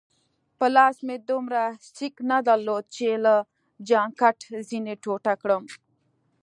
په 0.57 0.65
لاس 0.75 0.95
مې 1.07 1.17
دومره 1.29 1.61
سېک 1.95 2.15
نه 2.29 2.37
درلود 2.47 2.83
چي 2.95 3.07
له 3.25 3.35
جانکټ 3.89 4.39
ځینې 4.69 4.93
ټوټه 5.03 5.33
کړم. 5.41 5.63